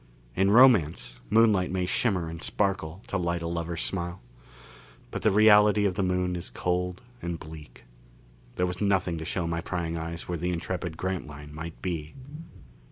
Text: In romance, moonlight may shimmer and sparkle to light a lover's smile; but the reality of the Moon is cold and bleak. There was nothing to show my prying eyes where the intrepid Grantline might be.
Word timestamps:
In 0.35 0.49
romance, 0.49 1.19
moonlight 1.29 1.69
may 1.69 1.85
shimmer 1.85 2.27
and 2.27 2.41
sparkle 2.41 3.03
to 3.05 3.19
light 3.19 3.43
a 3.43 3.47
lover's 3.47 3.83
smile; 3.83 4.19
but 5.11 5.21
the 5.21 5.29
reality 5.29 5.85
of 5.85 5.93
the 5.93 6.01
Moon 6.01 6.35
is 6.35 6.49
cold 6.49 7.03
and 7.21 7.39
bleak. 7.39 7.83
There 8.55 8.65
was 8.65 8.81
nothing 8.81 9.19
to 9.19 9.25
show 9.25 9.45
my 9.45 9.61
prying 9.61 9.97
eyes 9.99 10.27
where 10.27 10.39
the 10.39 10.49
intrepid 10.49 10.97
Grantline 10.97 11.53
might 11.53 11.79
be. 11.83 12.15